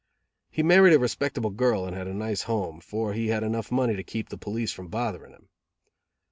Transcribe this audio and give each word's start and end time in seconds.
He 0.49 0.63
married 0.63 0.95
a 0.95 0.99
respectable 0.99 1.51
girl 1.51 1.85
and 1.85 1.95
had 1.95 2.07
a 2.07 2.13
nice 2.15 2.41
home, 2.49 2.79
for 2.81 3.13
he 3.13 3.27
had 3.27 3.43
enough 3.43 3.71
money 3.71 3.95
to 3.95 4.01
keep 4.03 4.29
the 4.29 4.35
police 4.39 4.71
from 4.71 4.87
bothering 4.87 5.31
him. 5.33 5.49